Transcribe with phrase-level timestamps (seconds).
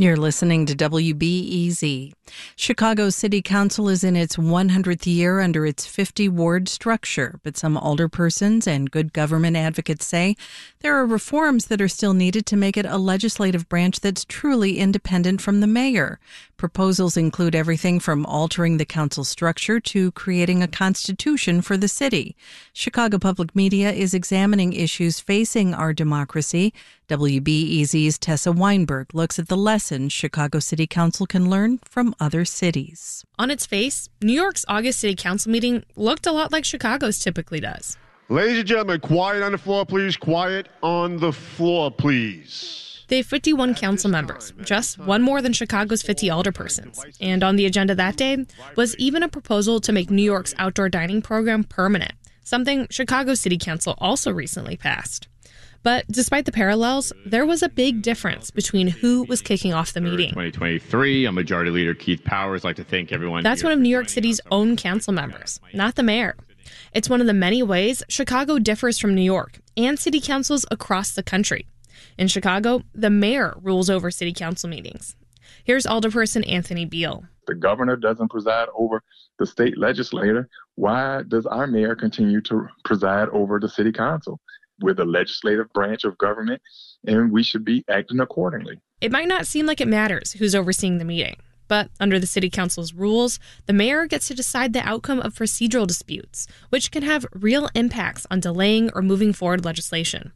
[0.00, 2.12] You're listening to WBEZ.
[2.54, 7.76] Chicago City Council is in its 100th year under its 50 ward structure, but some
[7.76, 10.36] alderpersons and good government advocates say
[10.82, 14.78] there are reforms that are still needed to make it a legislative branch that's truly
[14.78, 16.20] independent from the mayor.
[16.56, 22.36] Proposals include everything from altering the council structure to creating a constitution for the city.
[22.72, 26.72] Chicago Public Media is examining issues facing our democracy.
[27.08, 33.24] WBEZ's Tessa Weinberg looks at the lessons Chicago City Council can learn from other cities.
[33.38, 37.60] On its face, New York's August City Council meeting looked a lot like Chicago's typically
[37.60, 37.96] does.
[38.28, 40.18] Ladies and gentlemen, quiet on the floor, please.
[40.18, 43.02] Quiet on the floor, please.
[43.08, 47.02] They have 51 council members, just one more than Chicago's 50 alderpersons.
[47.22, 48.44] And on the agenda that day
[48.76, 52.12] was even a proposal to make New York's outdoor dining program permanent,
[52.44, 55.26] something Chicago City Council also recently passed.
[55.82, 60.00] But despite the parallels, there was a big difference between who was kicking off the
[60.00, 60.30] meeting.
[60.30, 63.42] 2023, a majority leader Keith Powers like to thank everyone.
[63.42, 66.36] That's one of New York City's own council members, not the mayor.
[66.92, 71.12] It's one of the many ways Chicago differs from New York and city councils across
[71.12, 71.66] the country.
[72.18, 75.16] In Chicago, the mayor rules over city council meetings.
[75.64, 77.24] Here's Alderperson Anthony Beale.
[77.46, 79.02] The governor doesn't preside over
[79.38, 80.48] the state legislator.
[80.74, 84.40] Why does our mayor continue to preside over the city council?
[84.80, 86.62] We're the legislative branch of government,
[87.06, 88.80] and we should be acting accordingly.
[89.00, 91.36] It might not seem like it matters who's overseeing the meeting,
[91.68, 95.86] but under the city council's rules, the mayor gets to decide the outcome of procedural
[95.86, 100.32] disputes, which can have real impacts on delaying or moving forward legislation.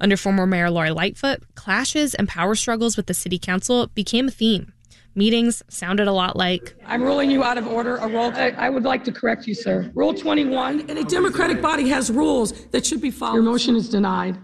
[0.00, 4.30] Under former Mayor Lori Lightfoot, clashes and power struggles with the city council became a
[4.30, 4.72] theme.
[5.14, 7.96] Meetings sounded a lot like I'm ruling you out of order.
[7.96, 8.32] A roll.
[8.32, 9.90] I, I would like to correct you, sir.
[9.94, 10.88] Rule 21.
[10.88, 13.34] And a democratic body has rules that should be followed.
[13.34, 14.38] Your motion is denied.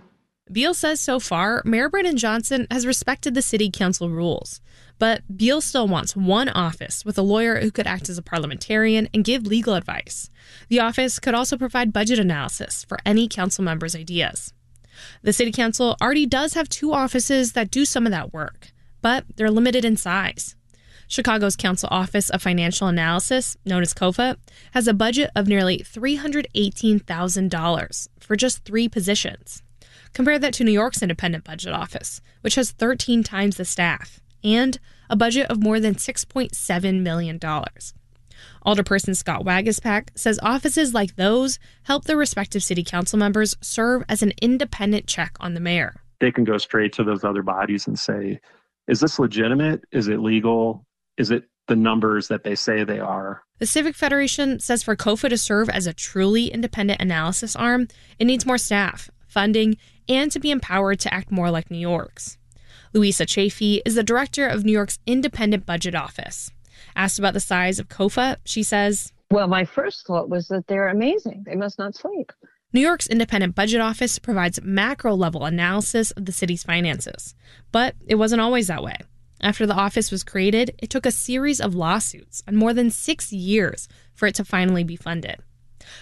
[0.50, 4.60] Beale says so far, Mayor Brandon Johnson has respected the city council rules.
[4.98, 9.08] But Beale still wants one office with a lawyer who could act as a parliamentarian
[9.12, 10.30] and give legal advice.
[10.68, 14.52] The office could also provide budget analysis for any council member's ideas.
[15.22, 18.72] The city council already does have two offices that do some of that work,
[19.06, 20.56] but they're limited in size.
[21.06, 24.36] Chicago's Council Office of Financial Analysis, known as COFA,
[24.72, 29.62] has a budget of nearly $318,000 for just three positions.
[30.12, 34.80] Compare that to New York's Independent Budget Office, which has 13 times the staff and
[35.08, 37.38] a budget of more than $6.7 million.
[37.38, 44.24] Alderperson Scott Waguespack says offices like those help the respective city council members serve as
[44.24, 45.94] an independent check on the mayor.
[46.18, 48.40] They can go straight to those other bodies and say,
[48.88, 49.84] is this legitimate?
[49.92, 50.84] Is it legal?
[51.18, 53.42] Is it the numbers that they say they are?
[53.58, 57.88] The Civic Federation says for COFA to serve as a truly independent analysis arm,
[58.18, 59.76] it needs more staff, funding,
[60.08, 62.38] and to be empowered to act more like New York's.
[62.92, 66.50] Louisa Chafee is the director of New York's Independent Budget Office.
[66.94, 70.88] Asked about the size of COFA, she says, Well, my first thought was that they're
[70.88, 71.42] amazing.
[71.44, 72.32] They must not sleep.
[72.76, 77.34] New York's Independent Budget Office provides macro level analysis of the city's finances,
[77.72, 78.98] but it wasn't always that way.
[79.40, 83.32] After the office was created, it took a series of lawsuits and more than six
[83.32, 85.36] years for it to finally be funded.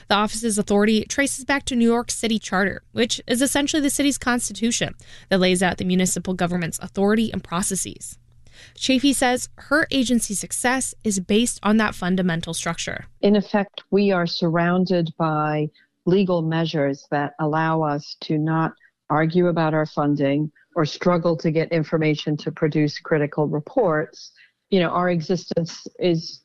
[0.08, 4.18] The office's authority traces back to New York City Charter, which is essentially the city's
[4.18, 4.96] constitution
[5.28, 8.18] that lays out the municipal government's authority and processes.
[8.76, 13.04] Chafee says her agency's success is based on that fundamental structure.
[13.20, 15.70] In effect, we are surrounded by
[16.06, 18.72] legal measures that allow us to not
[19.10, 24.32] argue about our funding or struggle to get information to produce critical reports,
[24.70, 26.42] you know, our existence is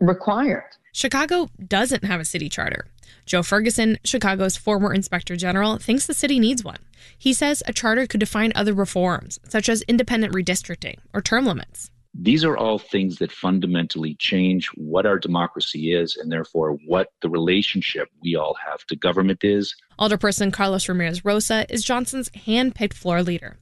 [0.00, 0.70] required.
[0.92, 2.86] Chicago doesn't have a city charter.
[3.26, 6.78] Joe Ferguson, Chicago's former inspector general, thinks the city needs one.
[7.18, 11.90] He says a charter could define other reforms, such as independent redistricting or term limits.
[12.16, 17.28] These are all things that fundamentally change what our democracy is and therefore what the
[17.28, 19.74] relationship we all have to government is.
[19.98, 23.58] Alderperson Carlos Ramirez Rosa is Johnson's hand picked floor leader.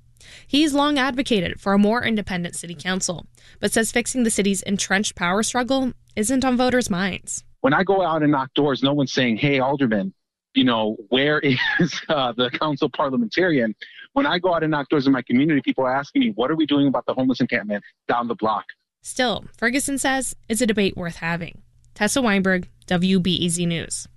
[0.47, 3.27] He's long advocated for a more independent city council,
[3.59, 7.45] but says fixing the city's entrenched power struggle isn't on voters' minds.
[7.63, 10.13] When I go out and knock doors, no one's saying, hey, Alderman,
[10.54, 11.60] you know, where is
[12.09, 13.75] uh, the council parliamentarian?
[14.13, 16.51] When I go out and knock doors in my community, people are asking me, what
[16.51, 18.65] are we doing about the homeless encampment down the block?
[19.03, 21.63] Still, Ferguson says it's a debate worth having.
[21.95, 24.09] Tessa Weinberg, WBEZ News.